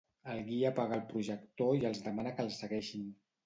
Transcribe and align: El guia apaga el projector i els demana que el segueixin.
El 0.35 0.39
guia 0.47 0.71
apaga 0.75 0.95
el 1.01 1.03
projector 1.11 1.71
i 1.83 1.87
els 1.93 2.03
demana 2.09 2.35
que 2.41 2.49
el 2.51 2.53
segueixin. 2.61 3.09